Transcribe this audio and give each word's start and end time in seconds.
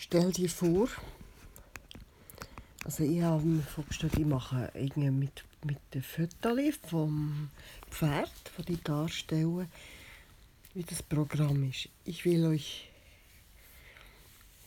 Stell 0.00 0.30
dir 0.30 0.48
vor, 0.48 0.88
also 2.84 3.02
ich 3.02 3.20
habe 3.20 3.42
mir 3.42 3.62
vorgestellt, 3.62 4.16
ich 4.16 4.24
mache 4.24 4.70
irgendwie 4.72 5.10
mit, 5.10 5.44
mit 5.64 5.78
den 5.92 6.04
Fotos 6.04 6.76
vom 6.88 7.50
Pferd, 7.90 8.30
von 8.54 8.64
die 8.64 8.80
darstellen, 8.80 9.66
wie 10.74 10.84
das 10.84 11.02
Programm 11.02 11.68
ist. 11.68 11.88
Ich 12.04 12.24
will 12.24 12.46
euch 12.46 12.88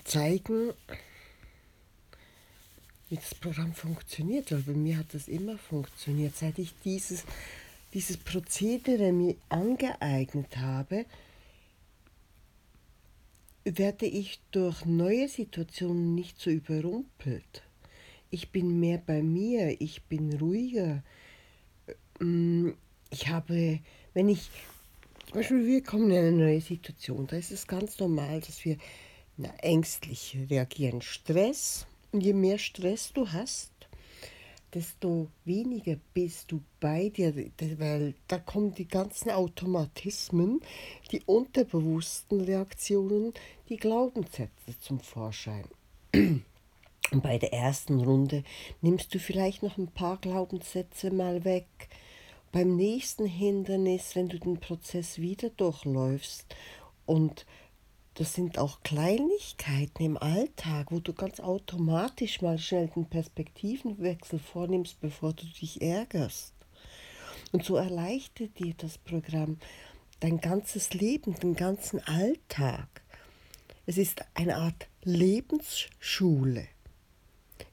zeigen, 0.04 0.74
wie 3.10 3.16
das 3.16 3.34
Programm 3.34 3.74
funktioniert, 3.74 4.52
weil 4.52 4.64
bei 4.64 4.74
mir 4.74 4.98
hat 4.98 5.14
das 5.14 5.30
immer 5.30 5.58
funktioniert. 5.58 6.36
Seit 6.36 6.60
ich 6.60 6.74
dieses, 6.84 7.24
dieses 7.94 8.18
Prozedere 8.18 9.14
mir 9.14 9.36
angeeignet 9.48 10.58
habe, 10.58 11.06
werde 13.64 14.06
ich 14.06 14.42
durch 14.52 14.86
neue 14.86 15.28
Situationen 15.28 16.16
nicht 16.16 16.40
so 16.40 16.50
überrumpelt. 16.50 17.64
Ich 18.30 18.52
bin 18.52 18.80
mehr 18.80 18.98
bei 18.98 19.22
mir, 19.22 19.80
ich 19.80 20.04
bin 20.04 20.34
ruhiger. 20.38 21.04
Mm, 22.20 22.70
ich 23.10 23.28
habe, 23.28 23.80
wenn 24.14 24.30
ich, 24.30 24.50
zum 25.26 25.34
Beispiel 25.34 25.66
wir 25.66 25.84
kommen 25.84 26.10
in 26.12 26.18
eine 26.18 26.32
neue 26.32 26.62
Situation, 26.62 27.28
da 27.28 27.36
ist 27.36 27.52
es 27.52 27.68
ganz 27.68 28.00
normal, 28.00 28.40
dass 28.40 28.64
wir 28.64 28.78
na, 29.38 29.54
ängstlich 29.58 30.38
reagieren. 30.50 31.02
Stress, 31.02 31.86
je 32.14 32.34
mehr 32.34 32.58
Stress 32.58 33.12
du 33.14 33.32
hast, 33.32 33.71
desto 34.74 35.28
weniger 35.46 35.98
bist 36.14 36.52
du 36.52 36.62
bei 36.80 37.10
dir, 37.10 37.36
weil 37.78 38.14
da 38.28 38.40
kommen 38.40 38.74
die 38.74 38.88
ganzen 38.88 39.32
Automatismen, 39.32 40.62
die 41.12 41.22
unterbewussten 41.26 42.42
Reaktionen, 42.42 43.34
die 43.70 43.78
Glaubenssätze 43.78 44.80
zum 44.80 45.00
Vorschein. 45.00 45.66
Und 46.14 47.24
bei 47.24 47.38
der 47.38 47.54
ersten 47.54 48.00
Runde 48.00 48.44
nimmst 48.82 49.14
du 49.14 49.20
vielleicht 49.20 49.64
noch 49.64 49.78
ein 49.78 49.88
paar 49.88 50.18
Glaubenssätze 50.18 51.12
mal 51.12 51.44
weg. 51.44 51.66
Beim 52.52 52.76
nächsten 52.76 53.26
Hindernis, 53.26 54.16
wenn 54.16 54.30
du 54.30 54.40
den 54.40 54.60
Prozess 54.60 55.20
wieder 55.20 55.50
durchläufst 55.50 56.46
und 57.06 57.46
das 58.16 58.34
sind 58.34 58.58
auch 58.58 58.84
Kleinigkeiten 58.84 60.04
im 60.04 60.18
Alltag, 60.18 60.92
wo 60.92 61.00
du 61.00 61.14
ganz 61.14 61.40
automatisch 61.40 62.42
mal 62.42 62.58
schnell 62.58 62.90
den 62.90 63.06
Perspektivenwechsel 63.06 64.40
vornimmst, 64.40 65.00
bevor 65.00 65.34
du 65.34 65.46
dich 65.46 65.82
ärgerst. 65.82 66.54
Und 67.52 67.64
so 67.64 67.76
erleichtert 67.78 68.60
dir 68.60 68.74
das 68.78 68.98
Programm 68.98 69.58
dein 70.20 70.40
ganzes 70.40 70.94
Leben, 70.94 71.36
den 71.36 71.56
ganzen 71.56 72.00
Alltag. 72.06 73.02
Es 73.86 73.98
ist 73.98 74.24
eine 74.34 74.58
Art 74.58 74.88
Lebensschule. 75.04 76.68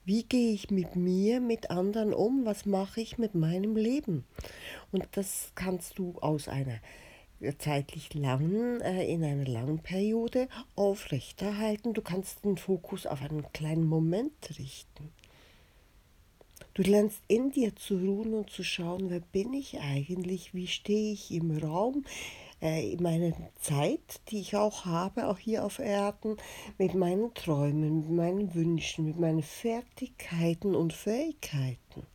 Wie 0.05 0.22
gehe 0.22 0.53
ich 0.53 0.70
mit 0.70 0.97
mir, 0.97 1.41
mit 1.41 1.70
anderen 1.70 2.14
um? 2.14 2.47
Was 2.47 2.64
mache 2.64 3.00
ich 3.00 3.19
mit 3.19 3.34
meinem 3.34 3.77
Leben? 3.77 4.25
Und 4.91 5.06
das 5.12 5.53
kannst 5.55 5.98
du 5.98 6.16
aus 6.20 6.48
einer 6.48 6.81
zeitlich 7.58 8.14
langen, 8.14 8.81
äh, 8.81 9.05
in 9.05 9.25
einer 9.25 9.47
langen 9.47 9.78
Periode 9.78 10.48
aufrechterhalten. 10.77 11.94
Du 11.94 12.03
kannst 12.03 12.44
den 12.44 12.56
Fokus 12.56 13.06
auf 13.06 13.22
einen 13.22 13.50
kleinen 13.53 13.86
Moment 13.86 14.58
richten. 14.58 15.12
Du 16.75 16.83
lernst 16.83 17.22
in 17.27 17.50
dir 17.50 17.75
zu 17.75 17.97
ruhen 17.97 18.34
und 18.34 18.50
zu 18.50 18.62
schauen, 18.62 19.11
wer 19.11 19.20
bin 19.20 19.53
ich 19.53 19.81
eigentlich, 19.81 20.55
wie 20.55 20.69
stehe 20.69 21.12
ich 21.12 21.33
im 21.33 21.50
Raum, 21.59 22.05
äh, 22.62 22.92
in 22.92 23.03
meiner 23.03 23.33
Zeit, 23.61 24.20
die 24.28 24.41
ich 24.41 24.55
auch 24.55 24.84
habe, 24.84 25.27
auch 25.27 25.39
hier 25.39 25.64
auf 25.64 25.81
Erden, 25.81 26.36
mit 26.78 26.94
meinen 26.94 27.34
Träumen, 27.34 28.00
mit 28.00 28.11
meinen 28.11 28.55
Wünschen, 28.55 29.06
mit 29.06 29.19
meinen 29.19 29.42
Fertigkeiten 29.42 30.75
und 30.75 30.92
Fähigkeiten. 30.92 32.06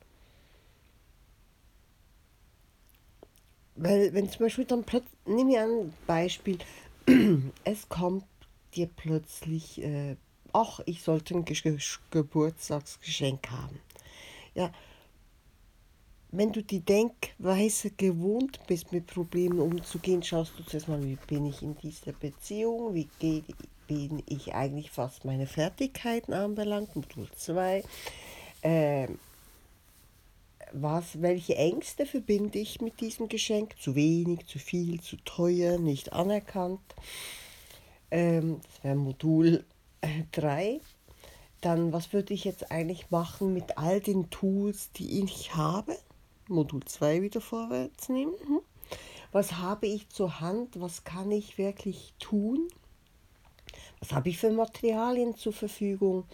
Weil 3.75 4.13
wenn 4.13 4.29
zum 4.29 4.45
Beispiel 4.45 4.65
dann 4.65 4.83
plötzlich, 4.83 5.13
nimm 5.25 5.47
mir 5.47 5.63
ein 5.63 5.93
Beispiel, 6.05 6.59
es 7.63 7.89
kommt 7.89 8.25
dir 8.75 8.87
plötzlich, 8.87 9.81
äh, 9.81 10.15
ach, 10.51 10.79
ich 10.85 11.01
sollte 11.01 11.35
ein 11.35 11.45
Ge 11.45 11.77
Geburtstagsgeschenk 12.11 13.49
haben. 13.49 13.79
Ja, 14.55 14.71
wenn 16.31 16.51
du 16.51 16.63
die 16.63 16.79
Denkweise 16.79 17.91
gewohnt 17.91 18.59
bist, 18.65 18.91
mit 18.91 19.07
Problemen 19.07 19.59
umzugehen, 19.59 20.23
schaust 20.23 20.57
du 20.57 20.63
zuerst 20.63 20.87
mal, 20.87 21.03
wie 21.03 21.17
bin 21.27 21.45
ich 21.45 21.61
in 21.61 21.77
dieser 21.77 22.11
Beziehung, 22.11 22.95
wie 22.95 23.07
geht, 23.19 23.45
bin 23.87 24.23
ich 24.27 24.55
eigentlich, 24.55 24.89
was 24.97 25.23
meine 25.23 25.45
Fertigkeiten 25.45 26.33
anbelangt, 26.33 26.95
Modul 26.95 27.27
2. 27.35 27.83
Äh, 28.61 29.07
was, 30.73 31.21
welche 31.21 31.55
Ängste 31.55 32.05
verbinde 32.05 32.59
ich 32.59 32.81
mit 32.81 32.99
diesem 32.99 33.29
Geschenk? 33.29 33.79
Zu 33.79 33.95
wenig, 33.95 34.45
zu 34.47 34.59
viel, 34.59 34.99
zu 34.99 35.17
teuer, 35.17 35.77
nicht 35.77 36.13
anerkannt. 36.13 36.81
Ähm, 38.11 38.59
das 38.63 38.83
wäre 38.83 38.95
Modul 38.95 39.65
3. 40.31 40.65
Äh, 40.65 40.79
Dann, 41.61 41.93
was 41.93 42.11
würde 42.11 42.33
ich 42.33 42.43
jetzt 42.43 42.71
eigentlich 42.71 43.09
machen 43.11 43.53
mit 43.53 43.77
all 43.77 44.01
den 44.01 44.29
Tools, 44.29 44.91
die 44.91 45.23
ich 45.23 45.55
habe? 45.55 45.95
Modul 46.47 46.83
2 46.83 47.21
wieder 47.21 47.39
vorwärts 47.39 48.09
nehmen. 48.09 48.33
Mhm. 48.47 48.59
Was 49.31 49.53
habe 49.53 49.87
ich 49.87 50.09
zur 50.09 50.41
Hand? 50.41 50.79
Was 50.79 51.03
kann 51.03 51.31
ich 51.31 51.57
wirklich 51.57 52.13
tun? 52.19 52.67
Was 53.99 54.11
habe 54.11 54.29
ich 54.29 54.37
für 54.37 54.51
Materialien 54.51 55.35
zur 55.35 55.53
Verfügung? 55.53 56.25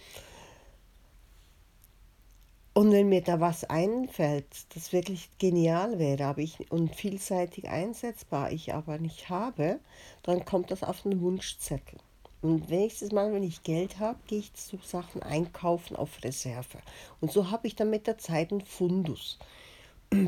Und 2.72 2.92
wenn 2.92 3.08
mir 3.08 3.20
da 3.20 3.40
was 3.40 3.64
einfällt, 3.64 4.46
das 4.74 4.92
wirklich 4.92 5.28
genial 5.38 5.98
wäre 5.98 6.24
aber 6.24 6.40
ich, 6.40 6.70
und 6.70 6.94
vielseitig 6.94 7.68
einsetzbar, 7.68 8.52
ich 8.52 8.72
aber 8.72 8.98
nicht 8.98 9.28
habe, 9.28 9.80
dann 10.22 10.44
kommt 10.44 10.70
das 10.70 10.84
auf 10.84 11.02
den 11.02 11.20
Wunschzettel. 11.20 11.98
Und 12.42 12.70
nächstes 12.70 13.12
Mal, 13.12 13.32
wenn 13.34 13.42
ich 13.42 13.64
Geld 13.64 13.98
habe, 13.98 14.18
gehe 14.26 14.38
ich 14.38 14.52
so 14.54 14.78
Sachen 14.82 15.22
einkaufen 15.22 15.96
auf 15.96 16.22
Reserve. 16.22 16.78
Und 17.20 17.32
so 17.32 17.50
habe 17.50 17.66
ich 17.66 17.76
dann 17.76 17.90
mit 17.90 18.06
der 18.06 18.18
Zeit 18.18 18.50
einen 18.52 18.62
Fundus 18.62 19.38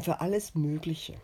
für 0.03 0.21
alles 0.21 0.55
Mögliche. 0.55 1.15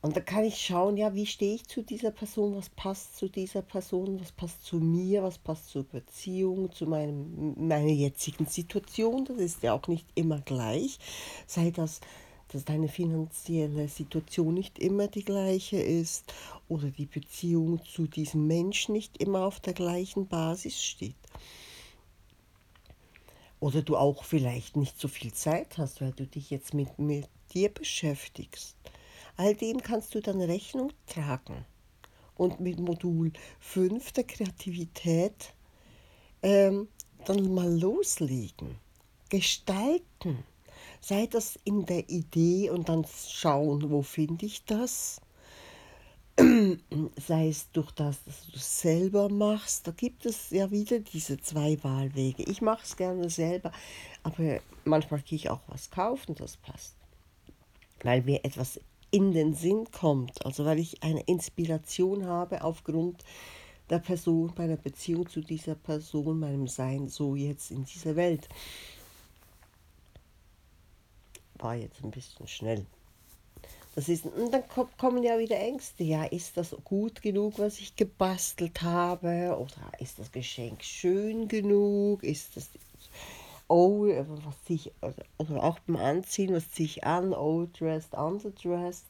Und 0.00 0.16
da 0.16 0.20
kann 0.20 0.44
ich 0.44 0.64
schauen, 0.64 0.96
ja, 0.96 1.14
wie 1.14 1.26
stehe 1.26 1.56
ich 1.56 1.66
zu 1.66 1.82
dieser 1.82 2.12
Person, 2.12 2.54
was 2.54 2.68
passt 2.68 3.16
zu 3.16 3.28
dieser 3.28 3.62
Person, 3.62 4.20
was 4.20 4.30
passt 4.30 4.64
zu 4.64 4.76
mir, 4.76 5.24
was 5.24 5.38
passt 5.38 5.70
zur 5.70 5.82
Beziehung, 5.82 6.70
zu 6.70 6.86
meinem, 6.86 7.54
meiner 7.66 7.90
jetzigen 7.90 8.46
Situation. 8.46 9.24
Das 9.24 9.38
ist 9.38 9.62
ja 9.64 9.72
auch 9.72 9.88
nicht 9.88 10.06
immer 10.14 10.40
gleich. 10.40 11.00
Sei 11.48 11.72
das, 11.72 12.00
dass 12.48 12.64
deine 12.64 12.88
finanzielle 12.88 13.88
Situation 13.88 14.54
nicht 14.54 14.78
immer 14.78 15.08
die 15.08 15.24
gleiche 15.24 15.78
ist 15.78 16.32
oder 16.68 16.90
die 16.90 17.06
Beziehung 17.06 17.84
zu 17.84 18.06
diesem 18.06 18.46
Menschen 18.46 18.92
nicht 18.92 19.20
immer 19.20 19.44
auf 19.44 19.58
der 19.58 19.74
gleichen 19.74 20.28
Basis 20.28 20.80
steht. 20.80 21.16
Oder 23.60 23.82
du 23.82 23.96
auch 23.96 24.22
vielleicht 24.22 24.76
nicht 24.76 25.00
so 25.00 25.08
viel 25.08 25.32
Zeit 25.32 25.76
hast, 25.76 26.00
weil 26.00 26.12
du 26.12 26.24
dich 26.24 26.50
jetzt 26.50 26.72
mit, 26.72 27.00
mit 27.00 27.28
dir 27.52 27.68
beschäftigst. 27.68 28.77
All 29.38 29.54
dem 29.54 29.80
kannst 29.80 30.16
du 30.16 30.20
dann 30.20 30.40
Rechnung 30.40 30.92
tragen. 31.06 31.64
Und 32.34 32.58
mit 32.58 32.80
Modul 32.80 33.32
5 33.60 34.10
der 34.12 34.24
Kreativität 34.24 35.54
ähm, 36.42 36.88
dann 37.24 37.54
mal 37.54 37.72
loslegen, 37.80 38.76
gestalten. 39.28 40.42
Sei 41.00 41.28
das 41.28 41.56
in 41.62 41.86
der 41.86 42.08
Idee 42.10 42.70
und 42.70 42.88
dann 42.88 43.06
schauen, 43.28 43.90
wo 43.90 44.02
finde 44.02 44.44
ich 44.44 44.64
das. 44.64 45.20
Sei 47.16 47.48
es 47.48 47.70
durch 47.70 47.92
das, 47.92 48.24
dass 48.24 48.46
du 48.46 48.56
es 48.56 48.80
selber 48.80 49.28
machst. 49.28 49.86
Da 49.86 49.92
gibt 49.92 50.26
es 50.26 50.50
ja 50.50 50.68
wieder 50.72 50.98
diese 50.98 51.38
zwei 51.38 51.78
Wahlwege. 51.84 52.42
Ich 52.42 52.60
mache 52.60 52.82
es 52.82 52.96
gerne 52.96 53.30
selber, 53.30 53.70
aber 54.24 54.60
manchmal 54.84 55.20
gehe 55.20 55.36
ich 55.36 55.48
auch 55.48 55.60
was 55.68 55.90
kaufen, 55.90 56.34
das 56.34 56.56
passt. 56.56 56.96
Weil 58.02 58.22
mir 58.22 58.44
etwas 58.44 58.80
in 59.10 59.32
den 59.32 59.54
Sinn 59.54 59.90
kommt. 59.90 60.44
Also 60.44 60.64
weil 60.64 60.78
ich 60.78 61.02
eine 61.02 61.22
Inspiration 61.22 62.26
habe 62.26 62.62
aufgrund 62.62 63.24
der 63.90 63.98
Person, 63.98 64.52
meiner 64.56 64.76
Beziehung 64.76 65.28
zu 65.28 65.40
dieser 65.40 65.74
Person, 65.74 66.40
meinem 66.40 66.68
Sein 66.68 67.08
so 67.08 67.34
jetzt 67.34 67.70
in 67.70 67.84
dieser 67.84 68.16
Welt. 68.16 68.48
War 71.58 71.74
jetzt 71.74 72.04
ein 72.04 72.10
bisschen 72.10 72.46
schnell. 72.46 72.86
Das 73.94 74.08
ist, 74.08 74.26
und 74.26 74.52
dann 74.52 74.62
kommen 74.96 75.24
ja 75.24 75.38
wieder 75.40 75.58
Ängste. 75.58 76.04
Ja, 76.04 76.24
ist 76.24 76.56
das 76.56 76.76
gut 76.84 77.20
genug, 77.20 77.58
was 77.58 77.80
ich 77.80 77.96
gebastelt 77.96 78.82
habe? 78.82 79.58
Oder 79.58 79.92
ist 79.98 80.20
das 80.20 80.30
Geschenk 80.30 80.84
schön 80.84 81.48
genug? 81.48 82.22
Ist 82.22 82.56
das 82.56 82.68
oh, 83.68 84.06
was 84.06 84.64
ziehe 84.64 84.78
ich, 84.78 84.92
oder 85.38 85.62
auch 85.62 85.78
beim 85.80 85.96
Anziehen, 85.96 86.54
was 86.54 86.70
ziehe 86.70 86.86
ich 86.86 87.04
an, 87.04 87.32
overdressed, 87.32 88.14
underdressed. 88.14 89.06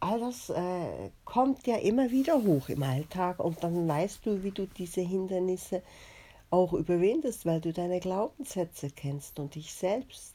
all 0.00 0.20
das 0.20 0.50
äh, 0.50 1.10
kommt 1.24 1.66
ja 1.66 1.76
immer 1.76 2.10
wieder 2.10 2.42
hoch 2.42 2.68
im 2.68 2.82
Alltag 2.82 3.38
und 3.38 3.62
dann 3.62 3.86
weißt 3.86 4.26
du, 4.26 4.42
wie 4.42 4.50
du 4.50 4.66
diese 4.66 5.00
Hindernisse 5.00 5.82
auch 6.50 6.72
überwindest, 6.72 7.46
weil 7.46 7.60
du 7.60 7.72
deine 7.72 8.00
Glaubenssätze 8.00 8.90
kennst 8.90 9.38
und 9.38 9.54
dich 9.54 9.72
selbst. 9.72 10.34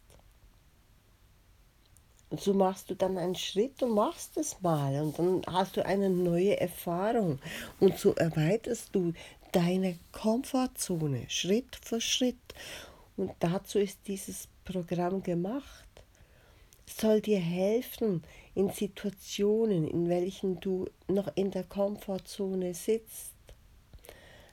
Und 2.29 2.41
so 2.41 2.53
machst 2.53 2.89
du 2.89 2.95
dann 2.95 3.17
einen 3.17 3.35
Schritt 3.35 3.81
und 3.81 3.95
machst 3.95 4.37
es 4.37 4.61
mal 4.61 5.01
und 5.01 5.17
dann 5.17 5.41
hast 5.47 5.77
du 5.77 5.85
eine 5.85 6.09
neue 6.09 6.59
Erfahrung 6.59 7.39
und 7.79 7.97
so 7.97 8.13
erweiterst 8.13 8.93
du 8.93 9.13
deine 9.51 9.97
Komfortzone 10.11 11.25
Schritt 11.27 11.79
für 11.81 11.99
Schritt. 11.99 12.37
Und 13.19 13.33
dazu 13.39 13.79
ist 13.79 14.07
dieses 14.07 14.47
Programm 14.63 15.21
gemacht. 15.21 15.89
Es 16.87 16.95
soll 16.95 17.19
dir 17.19 17.41
helfen 17.41 18.23
in 18.55 18.69
Situationen, 18.69 19.85
in 19.89 20.07
welchen 20.07 20.61
du 20.61 20.87
noch 21.09 21.29
in 21.35 21.51
der 21.51 21.65
Komfortzone 21.65 22.73
sitzt. 22.73 23.33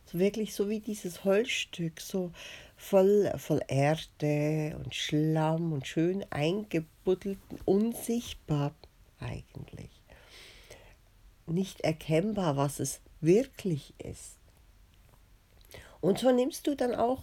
So 0.07 0.19
wirklich 0.19 0.53
so 0.53 0.69
wie 0.69 0.81
dieses 0.81 1.23
Holzstück, 1.23 2.01
so 2.01 2.33
voll, 2.77 3.33
voll 3.37 3.61
Erde 3.69 4.77
und 4.83 4.93
Schlamm 4.97 5.73
und 5.73 5.87
schön 5.87 6.27
eingebuddelt, 6.31 7.39
unsichtbar 7.67 8.75
eigentlich. 9.21 9.93
Nicht 11.47 11.83
erkennbar, 11.83 12.57
was 12.57 12.81
es 12.81 13.01
wirklich 13.21 13.95
ist. 13.99 14.39
Und 16.01 16.19
so 16.19 16.33
nimmst 16.33 16.67
du 16.67 16.75
dann 16.75 16.97
auch 16.97 17.23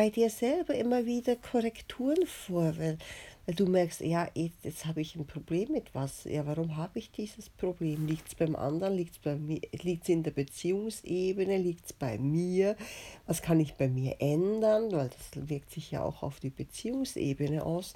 bei 0.00 0.08
dir 0.08 0.30
selber 0.30 0.74
immer 0.74 1.04
wieder 1.04 1.36
Korrekturen 1.36 2.24
vor, 2.24 2.78
weil, 2.78 2.96
weil 3.44 3.54
du 3.54 3.66
merkst, 3.66 4.00
ja, 4.00 4.30
jetzt 4.32 4.86
habe 4.86 5.02
ich 5.02 5.14
ein 5.14 5.26
Problem 5.26 5.72
mit 5.72 5.94
was. 5.94 6.24
Ja, 6.24 6.46
warum 6.46 6.78
habe 6.78 6.98
ich 6.98 7.10
dieses 7.10 7.50
Problem? 7.50 8.06
Liegt 8.06 8.28
es 8.28 8.34
beim 8.34 8.56
anderen? 8.56 8.94
Liegt 8.94 9.16
es 9.16 9.18
bei 9.18 9.36
mir? 9.36 9.60
Liegt 9.82 10.04
es 10.04 10.08
in 10.08 10.22
der 10.22 10.30
Beziehungsebene? 10.30 11.58
Liegt 11.58 11.84
es 11.84 11.92
bei 11.92 12.16
mir? 12.16 12.76
Was 13.26 13.42
kann 13.42 13.60
ich 13.60 13.74
bei 13.74 13.88
mir 13.88 14.16
ändern? 14.20 14.90
Weil 14.90 15.10
das 15.10 15.50
wirkt 15.50 15.70
sich 15.70 15.90
ja 15.90 16.02
auch 16.02 16.22
auf 16.22 16.40
die 16.40 16.48
Beziehungsebene 16.48 17.62
aus. 17.62 17.92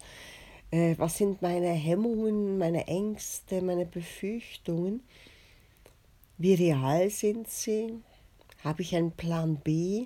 Äh, 0.70 0.96
was 0.98 1.16
sind 1.16 1.40
meine 1.40 1.70
Hemmungen, 1.70 2.58
meine 2.58 2.86
Ängste, 2.86 3.62
meine 3.62 3.86
Befürchtungen? 3.86 5.00
Wie 6.36 6.52
real 6.52 7.08
sind 7.08 7.48
sie? 7.48 7.94
Habe 8.62 8.82
ich 8.82 8.94
einen 8.94 9.12
Plan 9.12 9.56
B? 9.56 10.04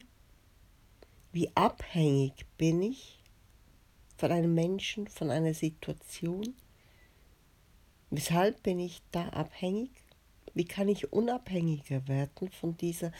Wie 1.32 1.54
abhängig 1.54 2.46
bin 2.56 2.82
ich 2.82 3.22
von 4.16 4.32
einem 4.32 4.54
Menschen, 4.54 5.06
von 5.08 5.30
einer 5.30 5.54
Situation? 5.54 6.54
Weshalb 8.10 8.62
bin 8.62 8.80
ich 8.80 9.02
da 9.12 9.28
abhängig? 9.28 9.90
Wie 10.54 10.64
kann 10.64 10.88
ich 10.88 11.12
unabhängiger 11.12 12.08
werden 12.08 12.50
von 12.50 12.76
dieser 12.76 13.12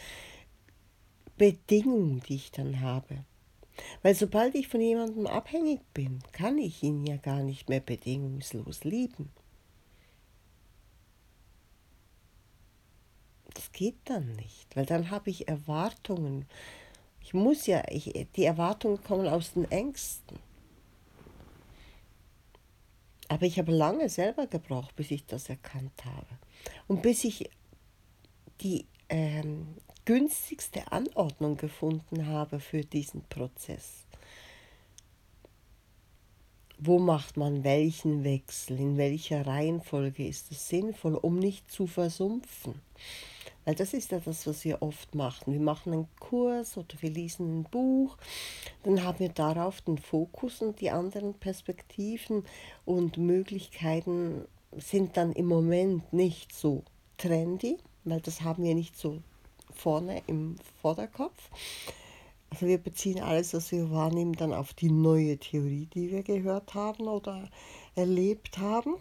Bedingung, 1.37 2.21
die 2.21 2.35
ich 2.35 2.51
dann 2.51 2.81
habe? 2.81 3.23
Weil 4.01 4.15
sobald 4.15 4.55
ich 4.55 4.67
von 4.67 4.81
jemandem 4.81 5.27
abhängig 5.27 5.81
bin, 5.93 6.19
kann 6.31 6.57
ich 6.57 6.83
ihn 6.83 7.05
ja 7.05 7.17
gar 7.17 7.43
nicht 7.43 7.69
mehr 7.69 7.79
bedingungslos 7.79 8.83
lieben. 8.83 9.31
Das 13.53 13.71
geht 13.71 13.97
dann 14.05 14.33
nicht, 14.33 14.75
weil 14.75 14.85
dann 14.85 15.11
habe 15.11 15.29
ich 15.29 15.47
Erwartungen. 15.47 16.45
Ich 17.21 17.33
muss 17.33 17.67
ja, 17.67 17.83
ich, 17.89 18.27
die 18.35 18.45
Erwartungen 18.45 19.03
kommen 19.03 19.27
aus 19.27 19.53
den 19.53 19.69
Ängsten. 19.71 20.39
Aber 23.27 23.45
ich 23.45 23.59
habe 23.59 23.71
lange 23.71 24.09
selber 24.09 24.47
gebraucht, 24.47 24.95
bis 24.95 25.11
ich 25.11 25.25
das 25.25 25.49
erkannt 25.49 26.03
habe. 26.03 26.39
Und 26.87 27.03
bis 27.03 27.23
ich 27.23 27.49
die 28.61 28.85
ähm, 29.09 29.75
günstigste 30.05 30.91
Anordnung 30.91 31.55
gefunden 31.55 32.25
habe 32.27 32.59
für 32.59 32.81
diesen 32.81 33.21
Prozess. 33.29 34.05
Wo 36.79 36.97
macht 36.97 37.37
man 37.37 37.63
welchen 37.63 38.23
Wechsel? 38.23 38.79
In 38.79 38.97
welcher 38.97 39.45
Reihenfolge 39.45 40.25
ist 40.25 40.51
es 40.51 40.69
sinnvoll, 40.69 41.15
um 41.15 41.37
nicht 41.37 41.69
zu 41.69 41.85
versumpfen? 41.85 42.81
Weil 43.69 43.75
das 43.75 43.93
ist 43.93 44.11
ja 44.11 44.17
das, 44.17 44.47
was 44.47 44.65
wir 44.65 44.81
oft 44.81 45.13
machen. 45.13 45.53
Wir 45.53 45.59
machen 45.59 45.93
einen 45.93 46.07
Kurs 46.19 46.75
oder 46.75 46.99
wir 47.01 47.11
lesen 47.11 47.59
ein 47.59 47.63
Buch, 47.65 48.17
dann 48.81 49.03
haben 49.03 49.19
wir 49.19 49.29
darauf 49.29 49.79
den 49.81 49.99
Fokus 49.99 50.63
und 50.63 50.81
die 50.81 50.89
anderen 50.89 51.35
Perspektiven 51.35 52.45
und 52.83 53.17
Möglichkeiten 53.17 54.47
sind 54.75 55.17
dann 55.17 55.33
im 55.33 55.45
Moment 55.45 56.11
nicht 56.11 56.51
so 56.51 56.81
trendy, 57.17 57.77
weil 58.05 58.21
das 58.21 58.41
haben 58.41 58.63
wir 58.63 58.73
nicht 58.73 58.97
so 58.97 59.21
vorne 59.71 60.23
im 60.25 60.55
Vorderkopf. 60.81 61.51
Also 62.49 62.65
wir 62.65 62.79
beziehen 62.79 63.21
alles, 63.21 63.53
was 63.53 63.71
wir 63.71 63.91
wahrnehmen, 63.91 64.33
dann 64.33 64.51
auf 64.51 64.73
die 64.73 64.89
neue 64.89 65.37
Theorie, 65.37 65.87
die 65.93 66.09
wir 66.09 66.23
gehört 66.23 66.73
haben 66.73 67.07
oder 67.07 67.47
erlebt 67.93 68.57
haben. 68.57 68.95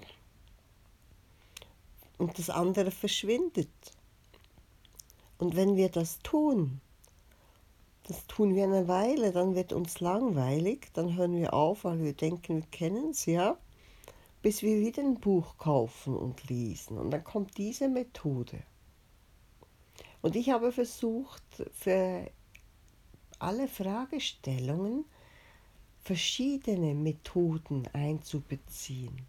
Und 2.18 2.38
das 2.38 2.50
andere 2.50 2.90
verschwindet. 2.90 3.70
Und 5.38 5.56
wenn 5.56 5.76
wir 5.76 5.88
das 5.88 6.18
tun, 6.20 6.80
das 8.08 8.26
tun 8.26 8.54
wir 8.54 8.64
eine 8.64 8.88
Weile, 8.88 9.32
dann 9.32 9.54
wird 9.54 9.72
uns 9.72 10.00
langweilig, 10.00 10.88
dann 10.94 11.16
hören 11.16 11.36
wir 11.36 11.54
auf, 11.54 11.84
weil 11.84 12.00
wir 12.00 12.12
denken, 12.12 12.56
wir 12.56 12.66
kennen 12.70 13.10
es 13.10 13.26
ja, 13.26 13.56
bis 14.42 14.62
wir 14.62 14.80
wieder 14.80 15.02
ein 15.02 15.20
Buch 15.20 15.58
kaufen 15.58 16.16
und 16.16 16.48
lesen. 16.48 16.98
Und 16.98 17.10
dann 17.10 17.22
kommt 17.22 17.56
diese 17.58 17.88
Methode. 17.88 18.62
Und 20.22 20.36
ich 20.36 20.50
habe 20.50 20.72
versucht, 20.72 21.42
für 21.72 22.30
alle 23.38 23.68
Fragestellungen 23.68 25.04
verschiedene 26.00 26.94
Methoden 26.94 27.86
einzubeziehen, 27.92 29.26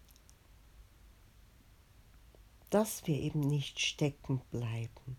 dass 2.70 3.06
wir 3.06 3.16
eben 3.16 3.40
nicht 3.40 3.78
stecken 3.78 4.40
bleiben, 4.50 5.16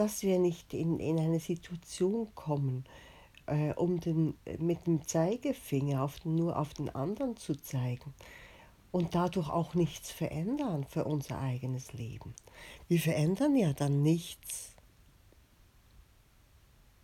dass 0.00 0.22
wir 0.22 0.38
nicht 0.38 0.72
in, 0.72 0.98
in 0.98 1.20
eine 1.20 1.40
Situation 1.40 2.34
kommen, 2.34 2.84
äh, 3.44 3.74
um 3.74 4.00
den, 4.00 4.32
mit 4.58 4.86
dem 4.86 5.06
Zeigefinger 5.06 6.02
auf 6.02 6.24
nur 6.24 6.58
auf 6.58 6.72
den 6.72 6.88
anderen 6.88 7.36
zu 7.36 7.54
zeigen 7.54 8.14
und 8.92 9.14
dadurch 9.14 9.50
auch 9.50 9.74
nichts 9.74 10.10
verändern 10.10 10.86
für 10.88 11.04
unser 11.04 11.38
eigenes 11.38 11.92
Leben. 11.92 12.34
Wir 12.88 12.98
verändern 12.98 13.54
ja 13.56 13.74
dann 13.74 14.02
nichts. 14.02 14.74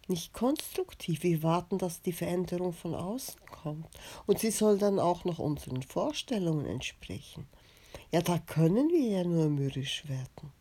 Nicht 0.09 0.33
konstruktiv. 0.33 1.23
Wir 1.23 1.43
warten, 1.43 1.77
dass 1.77 2.01
die 2.01 2.15
Veränderung 2.15 2.73
von 2.73 2.95
außen 2.95 3.41
kommt. 3.63 3.89
Und 4.27 4.39
sie 4.39 4.53
soll 4.53 4.79
dann 4.79 4.99
auch 4.99 5.27
noch 5.27 5.39
unseren 5.39 5.83
Vorstellungen 5.83 6.65
entsprechen. 6.65 7.47
Ja, 8.11 8.23
da 8.23 8.39
können 8.39 8.89
wir 8.89 9.19
ja 9.19 9.25
nur 9.25 9.51
mürrisch 9.51 10.09
werden. 10.09 10.56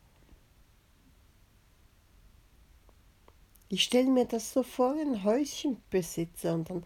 Ich 3.69 3.83
stelle 3.83 4.09
mir 4.09 4.25
das 4.25 4.53
so 4.53 4.63
vor, 4.63 4.93
ein 4.93 5.23
Häuschenbesitzer 5.23 6.53
und 6.53 6.69
dann 6.69 6.83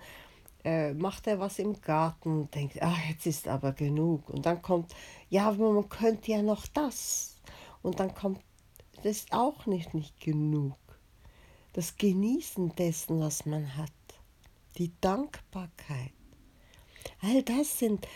äh, 0.64 0.94
macht 0.94 1.28
er 1.28 1.40
was 1.40 1.60
im 1.60 1.80
Garten 1.82 2.42
und 2.42 2.56
denkt, 2.56 2.82
ah, 2.82 2.96
jetzt 3.10 3.26
ist 3.26 3.48
aber 3.48 3.74
genug. 3.74 4.30
Und 4.30 4.46
dann 4.46 4.62
kommt, 4.62 4.94
ja, 5.30 5.50
aber 5.50 5.72
man 5.72 5.90
könnte 5.90 6.32
ja 6.32 6.42
noch 6.42 6.68
das. 6.68 7.38
Und 7.82 8.00
dann 8.00 8.14
kommt, 8.14 8.42
das 8.98 9.06
ist 9.06 9.34
auch 9.34 9.66
nicht, 9.66 9.94
nicht 9.94 10.20
genug. 10.20 10.78
Das 11.74 11.98
Genießen 11.98 12.76
dessen, 12.76 13.20
was 13.20 13.46
man 13.46 13.78
hat. 13.78 13.92
Die 14.78 14.92
Dankbarkeit. 15.02 16.14
All 17.22 17.44
das 17.44 17.80
sind 17.80 18.08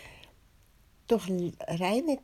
doch 1.06 1.28
reine 1.28 2.18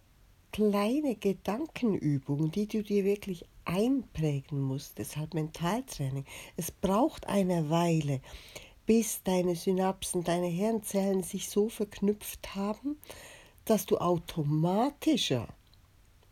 kleine 0.52 1.14
Gedankenübungen, 1.16 2.50
die 2.50 2.66
du 2.66 2.82
dir 2.82 3.04
wirklich 3.04 3.44
einprägen 3.70 4.60
musst. 4.60 4.98
Deshalb 4.98 5.32
Mentaltraining. 5.34 6.24
Es 6.56 6.70
braucht 6.70 7.26
eine 7.28 7.70
Weile, 7.70 8.20
bis 8.84 9.22
deine 9.22 9.54
Synapsen, 9.54 10.24
deine 10.24 10.48
Hirnzellen 10.48 11.22
sich 11.22 11.48
so 11.48 11.68
verknüpft 11.68 12.54
haben, 12.56 12.96
dass 13.64 13.86
du 13.86 13.98
automatischer 13.98 15.46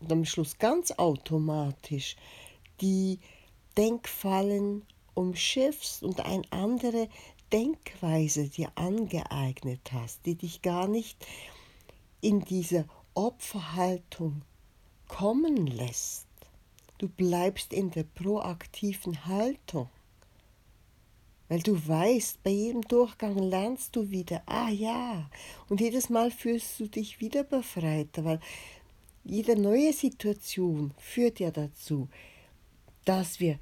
und 0.00 0.12
am 0.12 0.24
Schluss 0.24 0.58
ganz 0.58 0.90
automatisch 0.92 2.16
die 2.80 3.20
Denkfallen 3.76 4.84
umschiffst 5.14 6.02
und 6.02 6.20
eine 6.20 6.44
andere 6.50 7.08
Denkweise 7.52 8.48
dir 8.48 8.70
angeeignet 8.74 9.92
hast, 9.92 10.26
die 10.26 10.34
dich 10.34 10.62
gar 10.62 10.88
nicht 10.88 11.24
in 12.20 12.40
diese 12.40 12.86
Opferhaltung 13.14 14.42
kommen 15.06 15.66
lässt. 15.66 16.27
Du 16.98 17.08
bleibst 17.08 17.72
in 17.72 17.90
der 17.90 18.02
proaktiven 18.02 19.24
Haltung. 19.24 19.88
Weil 21.48 21.60
du 21.60 21.88
weißt, 21.88 22.42
bei 22.42 22.50
jedem 22.50 22.82
Durchgang 22.82 23.38
lernst 23.38 23.96
du 23.96 24.10
wieder, 24.10 24.42
ah 24.46 24.68
ja, 24.68 25.30
und 25.68 25.80
jedes 25.80 26.10
Mal 26.10 26.30
fühlst 26.30 26.78
du 26.78 26.88
dich 26.88 27.20
wieder 27.20 27.42
befreiter, 27.44 28.24
weil 28.24 28.40
jede 29.24 29.58
neue 29.58 29.92
Situation 29.92 30.92
führt 30.98 31.40
ja 31.40 31.50
dazu, 31.50 32.08
dass 33.04 33.40
wir 33.40 33.58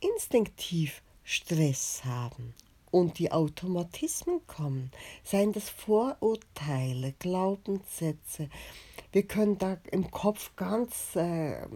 instinktiv 0.00 1.02
Stress 1.24 2.04
haben 2.04 2.54
und 2.90 3.18
die 3.18 3.32
Automatismen 3.32 4.46
kommen, 4.46 4.90
seien 5.24 5.52
das 5.52 5.70
Vorurteile, 5.70 7.14
Glaubenssätze. 7.18 8.50
Wir 9.12 9.22
können 9.22 9.56
da 9.58 9.78
im 9.90 10.10
Kopf 10.10 10.54
ganz 10.56 11.16
äh, 11.16 11.66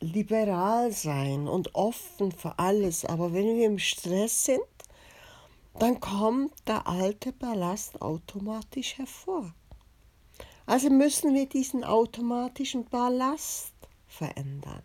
liberal 0.00 0.92
sein 0.92 1.48
und 1.48 1.74
offen 1.74 2.32
für 2.32 2.58
alles, 2.58 3.04
aber 3.04 3.32
wenn 3.32 3.56
wir 3.56 3.66
im 3.66 3.78
Stress 3.78 4.44
sind, 4.44 4.60
dann 5.78 6.00
kommt 6.00 6.52
der 6.66 6.86
alte 6.86 7.32
Ballast 7.32 8.00
automatisch 8.00 8.98
hervor. 8.98 9.54
Also 10.64 10.90
müssen 10.90 11.34
wir 11.34 11.46
diesen 11.46 11.84
automatischen 11.84 12.84
Ballast 12.86 13.72
verändern. 14.06 14.82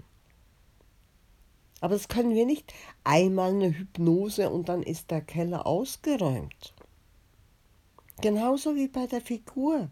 Aber 1.80 1.96
das 1.96 2.08
können 2.08 2.36
wir 2.36 2.46
nicht 2.46 2.74
einmal 3.04 3.50
eine 3.50 3.76
Hypnose 3.76 4.50
und 4.50 4.70
dann 4.70 4.84
ist 4.84 5.10
der 5.10 5.22
Keller 5.22 5.66
ausgeräumt. 5.66 6.74
Genauso 8.22 8.76
wie 8.76 8.88
bei 8.88 9.08
der 9.08 9.22
Figur. 9.22 9.90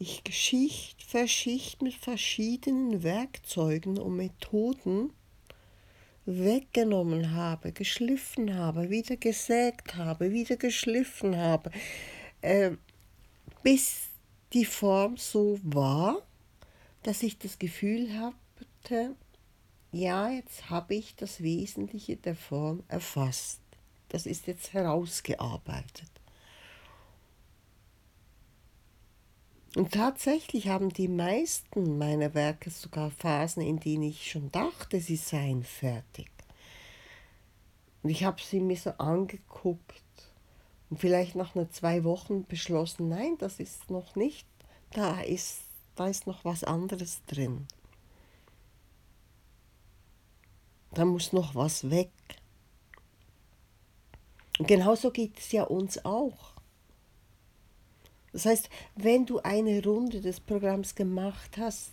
Ich 0.00 0.22
Schicht 0.30 1.02
für 1.02 1.26
Schicht 1.26 1.82
mit 1.82 1.94
verschiedenen 1.94 3.02
Werkzeugen 3.02 3.98
und 3.98 4.16
Methoden 4.16 5.12
weggenommen 6.24 7.32
habe, 7.32 7.72
geschliffen 7.72 8.54
habe, 8.54 8.90
wieder 8.90 9.16
gesägt 9.16 9.96
habe, 9.96 10.30
wieder 10.30 10.56
geschliffen 10.56 11.36
habe, 11.36 11.72
äh, 12.42 12.72
bis 13.64 14.10
die 14.52 14.66
Form 14.66 15.16
so 15.16 15.58
war, 15.64 16.22
dass 17.02 17.24
ich 17.24 17.38
das 17.38 17.58
Gefühl 17.58 18.08
hatte, 18.20 19.16
ja, 19.90 20.30
jetzt 20.30 20.70
habe 20.70 20.94
ich 20.94 21.16
das 21.16 21.42
Wesentliche 21.42 22.16
der 22.16 22.36
Form 22.36 22.84
erfasst. 22.86 23.60
Das 24.10 24.26
ist 24.26 24.46
jetzt 24.46 24.74
herausgearbeitet. 24.74 26.17
Und 29.78 29.92
tatsächlich 29.92 30.66
haben 30.66 30.88
die 30.88 31.06
meisten 31.06 31.98
meiner 31.98 32.34
Werke 32.34 32.68
sogar 32.68 33.12
Phasen, 33.12 33.62
in 33.62 33.78
denen 33.78 34.02
ich 34.02 34.28
schon 34.28 34.50
dachte, 34.50 35.00
sie 35.00 35.14
seien 35.14 35.62
fertig. 35.62 36.28
Und 38.02 38.10
ich 38.10 38.24
habe 38.24 38.42
sie 38.42 38.58
mir 38.58 38.76
so 38.76 38.90
angeguckt 38.98 40.02
und 40.90 40.98
vielleicht 40.98 41.36
nach 41.36 41.54
einer 41.54 41.70
zwei 41.70 42.02
Wochen 42.02 42.44
beschlossen, 42.44 43.08
nein, 43.08 43.36
das 43.38 43.60
ist 43.60 43.88
noch 43.88 44.16
nicht, 44.16 44.48
da 44.90 45.20
ist, 45.20 45.60
da 45.94 46.08
ist 46.08 46.26
noch 46.26 46.44
was 46.44 46.64
anderes 46.64 47.22
drin. 47.26 47.68
Da 50.90 51.04
muss 51.04 51.32
noch 51.32 51.54
was 51.54 51.88
weg. 51.88 52.10
Und 54.58 54.66
genauso 54.66 55.12
geht 55.12 55.38
es 55.38 55.52
ja 55.52 55.62
uns 55.62 56.04
auch. 56.04 56.57
Das 58.32 58.46
heißt, 58.46 58.68
wenn 58.96 59.26
du 59.26 59.40
eine 59.40 59.82
Runde 59.82 60.20
des 60.20 60.40
Programms 60.40 60.94
gemacht 60.94 61.56
hast, 61.58 61.92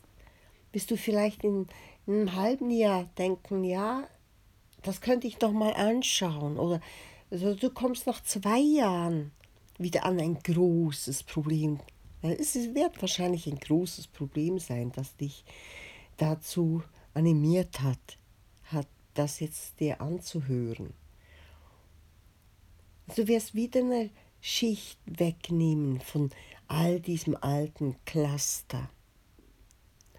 wirst 0.71 0.91
du 0.91 0.97
vielleicht 0.97 1.43
in, 1.43 1.67
in 2.05 2.13
einem 2.13 2.35
halben 2.35 2.69
Jahr 2.69 3.05
denken, 3.17 3.63
ja, 3.63 4.07
das 4.83 5.01
könnte 5.01 5.27
ich 5.27 5.37
doch 5.37 5.51
mal 5.51 5.73
anschauen. 5.73 6.57
Oder 6.57 6.81
also 7.31 7.55
du 7.55 7.69
kommst 7.69 8.05
nach 8.07 8.21
zwei 8.23 8.59
Jahren 8.59 9.31
wieder 9.77 10.05
an 10.05 10.19
ein 10.19 10.39
großes 10.39 11.23
Problem. 11.23 11.79
Es 12.21 12.55
wird 12.55 13.01
wahrscheinlich 13.01 13.47
ein 13.47 13.59
großes 13.59 14.07
Problem 14.07 14.59
sein, 14.59 14.91
das 14.95 15.15
dich 15.15 15.43
dazu 16.17 16.81
animiert 17.13 17.81
hat, 17.81 18.17
hat 18.65 18.87
das 19.13 19.39
jetzt 19.39 19.79
dir 19.79 20.01
anzuhören. 20.01 20.93
Du 23.15 23.27
wirst 23.27 23.53
wieder 23.53 23.81
eine 23.81 24.09
Schicht 24.47 24.99
wegnehmen 25.07 25.99
von 26.01 26.29
all 26.67 26.99
diesem 26.99 27.35
alten 27.35 27.95
Cluster. 28.05 28.91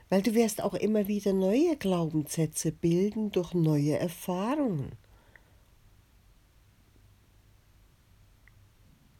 Weil 0.08 0.20
du 0.20 0.34
wirst 0.34 0.64
auch 0.64 0.74
immer 0.74 1.06
wieder 1.06 1.32
neue 1.32 1.76
Glaubenssätze 1.76 2.72
bilden 2.72 3.30
durch 3.30 3.54
neue 3.54 3.96
Erfahrungen. 3.96 4.96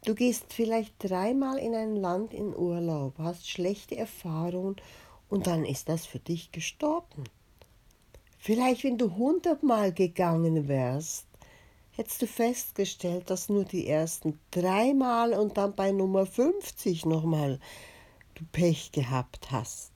Du 0.04 0.16
gehst 0.16 0.52
vielleicht 0.52 0.94
dreimal 0.98 1.58
in 1.58 1.76
ein 1.76 1.94
Land 1.94 2.34
in 2.34 2.52
Urlaub, 2.52 3.16
hast 3.18 3.48
schlechte 3.48 3.96
Erfahrungen 3.96 4.74
und 5.28 5.46
dann 5.46 5.64
ist 5.64 5.88
das 5.88 6.04
für 6.04 6.18
dich 6.18 6.50
gestorben. 6.50 7.22
Vielleicht, 8.38 8.82
wenn 8.82 8.98
du 8.98 9.14
hundertmal 9.14 9.92
gegangen 9.92 10.66
wärst, 10.66 11.25
hättest 11.96 12.22
du 12.22 12.26
festgestellt, 12.26 13.30
dass 13.30 13.48
nur 13.48 13.64
die 13.64 13.88
ersten 13.88 14.38
dreimal 14.50 15.32
und 15.32 15.56
dann 15.56 15.74
bei 15.74 15.92
Nummer 15.92 16.26
50 16.26 17.06
nochmal 17.06 17.58
du 18.34 18.44
Pech 18.52 18.92
gehabt 18.92 19.50
hast. 19.50 19.92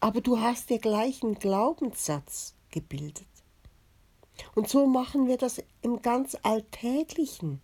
Aber 0.00 0.20
du 0.20 0.40
hast 0.40 0.70
dir 0.70 0.78
gleich 0.78 1.22
einen 1.22 1.38
Glaubenssatz 1.38 2.54
gebildet. 2.70 3.26
Und 4.54 4.68
so 4.68 4.86
machen 4.86 5.26
wir 5.28 5.38
das 5.38 5.62
im 5.82 6.02
ganz 6.02 6.36
Alltäglichen. 6.42 7.60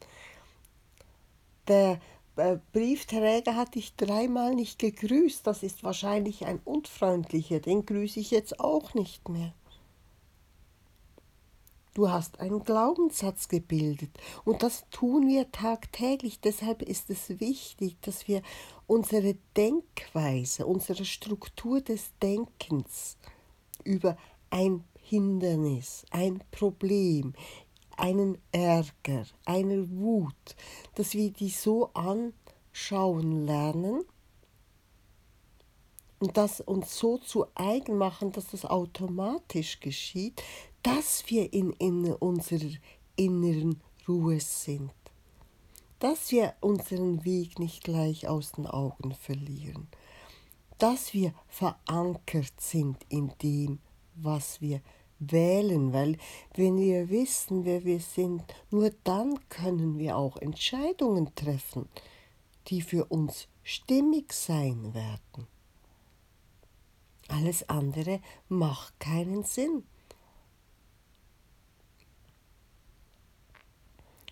Der 1.69 2.01
äh, 2.37 2.59
Briefträger 2.73 3.55
hat 3.55 3.75
dich 3.75 3.95
dreimal 3.97 4.55
nicht 4.55 4.79
gegrüßt. 4.79 5.47
Das 5.47 5.63
ist 5.63 5.85
wahrscheinlich 5.85 6.47
ein 6.47 6.61
unfreundlicher. 6.65 7.61
Den 7.61 7.87
grüße 7.87 8.19
ich 8.19 8.31
jetzt 8.31 8.59
auch 8.59 8.95
nicht 8.95 9.29
mehr. 9.29 9.53
Du 11.93 12.09
hast 12.09 12.39
einen 12.39 12.63
Glaubenssatz 12.63 13.49
gebildet 13.49 14.11
und 14.45 14.63
das 14.63 14.89
tun 14.91 15.27
wir 15.27 15.51
tagtäglich. 15.51 16.41
Deshalb 16.41 16.83
ist 16.83 17.11
es 17.11 17.41
wichtig, 17.41 17.97
dass 18.03 18.29
wir 18.29 18.43
unsere 18.87 19.35
Denkweise, 19.57 20.67
unsere 20.67 21.05
Struktur 21.05 21.81
des 21.81 22.13
Denkens 22.23 23.17
über 23.83 24.17
ein 24.51 24.85
Hindernis, 25.01 26.05
ein 26.11 26.41
Problem, 26.53 27.35
einen 27.97 28.39
Ärger, 28.53 29.27
eine 29.45 29.91
Wut, 29.91 30.57
dass 30.95 31.15
wir 31.15 31.33
die 31.33 31.51
so 31.51 31.91
anschauen 31.95 33.47
lernen 33.47 34.05
und 36.21 36.37
das 36.37 36.61
uns 36.61 36.97
so 36.97 37.19
zu 37.19 37.47
eigen 37.55 37.97
machen, 37.97 38.31
dass 38.31 38.49
das 38.49 38.65
automatisch 38.65 39.81
geschieht, 39.81 40.43
dass 40.83 41.25
wir 41.29 41.53
in, 41.53 41.73
in 41.73 42.13
unserer 42.15 42.73
inneren 43.17 43.81
Ruhe 44.09 44.41
sind, 44.41 44.93
dass 45.99 46.31
wir 46.31 46.55
unseren 46.61 47.25
Weg 47.25 47.59
nicht 47.59 47.85
gleich 47.85 48.27
aus 48.29 48.53
den 48.53 48.67
Augen 48.67 49.15
verlieren, 49.15 49.89
dass 50.79 51.13
wir 51.13 51.35
verankert 51.49 52.59
sind 52.59 52.97
in 53.09 53.33
dem, 53.43 53.81
was 54.15 54.61
wir 54.61 54.81
wählen, 55.19 55.93
weil 55.93 56.17
wenn 56.55 56.79
wir 56.79 57.11
wissen, 57.11 57.65
wer 57.65 57.85
wir 57.85 58.01
sind, 58.01 58.43
nur 58.71 58.91
dann 59.05 59.39
können 59.49 59.99
wir 59.99 60.17
auch 60.17 60.39
Entscheidungen 60.39 61.35
treffen, 61.35 61.89
die 62.69 62.81
für 62.81 63.05
uns 63.05 63.47
stimmig 63.63 64.33
sein 64.33 64.95
werden. 64.95 65.47
Alles 67.29 67.69
andere 67.69 68.21
macht 68.49 68.99
keinen 68.99 69.45
Sinn. 69.45 69.85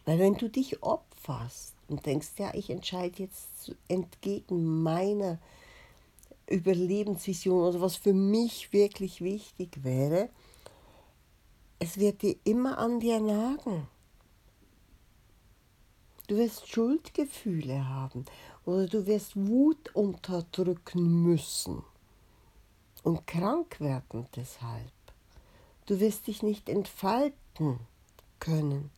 Weil 0.08 0.20
wenn 0.20 0.36
du 0.36 0.48
dich 0.48 0.82
opferst 0.82 1.74
und 1.86 2.06
denkst, 2.06 2.28
ja, 2.38 2.54
ich 2.54 2.70
entscheide 2.70 3.24
jetzt 3.24 3.76
entgegen 3.88 4.82
meiner 4.82 5.38
Überlebensvision 6.48 7.68
oder 7.68 7.82
was 7.82 7.96
für 7.96 8.14
mich 8.14 8.72
wirklich 8.72 9.20
wichtig 9.20 9.84
wäre, 9.84 10.30
es 11.78 11.98
wird 11.98 12.22
dir 12.22 12.36
immer 12.44 12.78
an 12.78 13.00
dir 13.00 13.20
nagen. 13.20 13.86
Du 16.26 16.38
wirst 16.38 16.66
Schuldgefühle 16.68 17.86
haben 17.86 18.24
oder 18.64 18.86
du 18.86 19.04
wirst 19.04 19.36
Wut 19.36 19.94
unterdrücken 19.94 21.22
müssen 21.22 21.84
und 23.02 23.26
krank 23.26 23.78
werden 23.78 24.26
deshalb. 24.34 24.90
Du 25.84 26.00
wirst 26.00 26.28
dich 26.28 26.42
nicht 26.42 26.70
entfalten 26.70 27.80
können. 28.38 28.90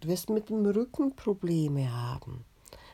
Du 0.00 0.08
wirst 0.08 0.30
mit 0.30 0.48
dem 0.50 0.66
Rücken 0.66 1.14
Probleme 1.16 1.90
haben, 1.90 2.44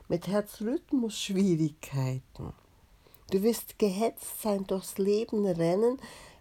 mit 0.08 0.28
Herzrhythmus-Schwierigkeiten. 0.28 2.52
Du 3.30 3.42
wirst 3.42 3.78
gehetzt 3.78 4.42
sein, 4.42 4.66
durchs 4.66 4.98
Leben 4.98 5.46
rennen, 5.46 5.98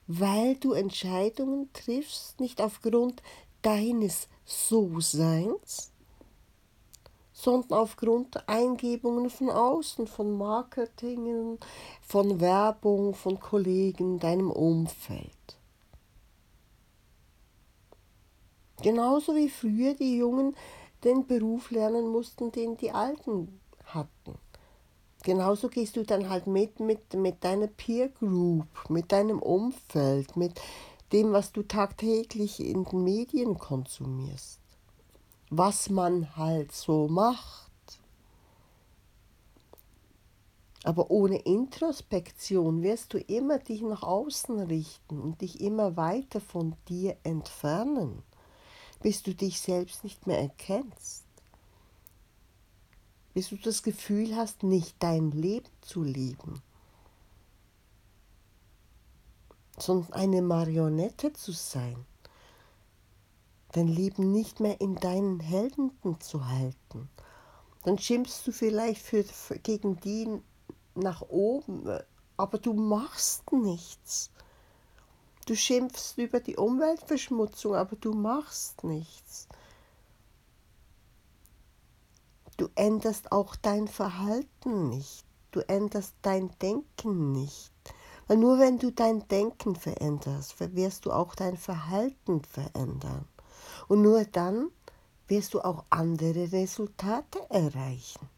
weil 0.08 0.56
du 0.56 0.74
Entscheidungen 0.74 1.70
triffst, 1.74 2.40
nicht 2.40 2.62
aufgrund 2.62 3.22
deines 3.62 4.28
So-Seins, 4.46 5.92
sondern 7.34 7.80
aufgrund 7.80 8.48
Eingebungen 8.48 9.30
von 9.30 9.50
außen, 9.50 10.06
von 10.06 10.38
Marketing, 10.38 11.58
von 12.02 12.40
Werbung, 12.40 13.16
von 13.16 13.40
Kollegen, 13.40 14.20
deinem 14.20 14.52
Umfeld. 14.52 15.32
Genauso 18.82 19.36
wie 19.36 19.50
früher 19.50 19.94
die 19.94 20.18
Jungen 20.18 20.56
den 21.04 21.26
Beruf 21.26 21.72
lernen 21.72 22.08
mussten, 22.08 22.52
den 22.52 22.78
die 22.78 22.92
Alten 22.92 23.60
hatten. 23.86 24.38
Genauso 25.24 25.70
gehst 25.70 25.98
du 25.98 26.04
dann 26.04 26.30
halt 26.30 26.48
mit, 26.48 26.80
mit, 26.80 27.14
mit 27.14 27.44
deiner 27.44 27.68
Peer 27.68 28.10
Group, 28.10 28.68
mit 28.90 29.12
deinem 29.12 29.40
Umfeld, 29.40 30.36
mit 30.36 30.60
dem, 31.12 31.32
was 31.32 31.52
du 31.52 31.62
tagtäglich 31.62 32.60
in 32.60 32.86
den 32.86 33.04
Medien 33.04 33.58
konsumierst. 33.58 34.60
Was 35.50 35.90
man 35.90 36.36
halt 36.36 36.72
so 36.72 37.08
macht. 37.08 37.70
Aber 40.84 41.12
ohne 41.12 41.38
Introspektion 41.38 42.82
wirst 42.82 43.14
du 43.14 43.20
immer 43.20 43.60
dich 43.60 43.82
nach 43.84 44.02
außen 44.02 44.60
richten 44.62 45.22
und 45.22 45.42
dich 45.42 45.62
immer 45.62 45.96
weiter 45.96 46.42
von 46.42 46.76
dir 46.90 47.18
entfernen, 47.24 48.24
bis 49.02 49.24
du 49.24 49.34
dich 49.34 49.60
selbst 49.60 50.04
nicht 50.04 50.28
mehr 50.28 50.40
erkennst 50.40 51.26
bis 53.34 53.50
du 53.50 53.58
das 53.58 53.84
Gefühl 53.84 54.36
hast, 54.36 54.64
nicht 54.64 54.96
dein 55.00 55.32
Leben 55.32 55.70
zu 55.82 56.04
leben, 56.04 56.62
sondern 59.78 60.14
eine 60.14 60.42
Marionette 60.42 61.34
zu 61.34 61.52
sein, 61.52 62.06
dein 63.72 63.88
Leben 63.88 64.32
nicht 64.32 64.60
mehr 64.60 64.82
in 64.82 64.96
deinen 64.96 65.40
Händen 65.40 66.20
zu 66.20 66.48
halten. 66.48 67.10
Dann 67.84 67.98
schimpfst 67.98 68.44
du 68.46 68.52
vielleicht 68.52 69.02
für, 69.02 69.24
für, 69.24 69.58
gegen 69.58 70.00
die 70.02 70.28
nach 70.94 71.22
oben, 71.22 71.90
aber 72.38 72.58
du 72.58 72.74
machst 72.74 73.52
nichts. 73.52 74.31
Du 75.46 75.56
schimpfst 75.56 76.18
über 76.18 76.40
die 76.40 76.56
Umweltverschmutzung, 76.56 77.76
aber 77.76 77.96
du 77.96 78.14
machst 78.14 78.84
nichts. 78.84 79.48
Du 82.58 82.70
änderst 82.76 83.32
auch 83.32 83.56
dein 83.56 83.88
Verhalten 83.88 84.90
nicht. 84.90 85.26
Du 85.52 85.62
änderst 85.62 86.14
dein 86.22 86.52
Denken 86.60 87.32
nicht. 87.32 87.72
Weil 88.28 88.38
nur 88.38 88.60
wenn 88.60 88.78
du 88.78 88.92
dein 88.92 89.28
Denken 89.28 89.76
veränderst, 89.76 90.56
wirst 90.60 91.06
du 91.06 91.12
auch 91.12 91.36
dein 91.36 91.58
Verhalten 91.58 92.44
verändern. 92.44 93.28
Und 93.88 94.04
nur 94.04 94.26
dann 94.26 94.70
wirst 95.28 95.54
du 95.54 95.62
auch 95.62 95.86
andere 95.90 96.52
Resultate 96.52 97.40
erreichen. 97.50 98.30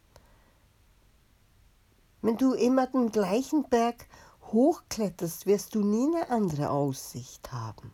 Wenn 2.21 2.37
du 2.37 2.53
immer 2.53 2.87
den 2.87 3.11
gleichen 3.11 3.67
Berg 3.69 4.07
hochkletterst, 4.53 5.45
wirst 5.45 5.75
du 5.75 5.83
nie 5.83 6.15
eine 6.15 6.29
andere 6.29 6.69
Aussicht 6.69 7.51
haben. 7.51 7.91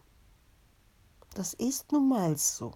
Das 1.33 1.53
ist 1.53 1.91
nun 1.91 2.09
mal 2.09 2.37
so. 2.37 2.73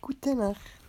Gute 0.00 0.34
Nacht. 0.34 0.81